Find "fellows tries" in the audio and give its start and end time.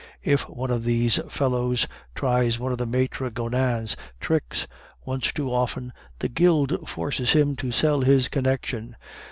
1.29-2.57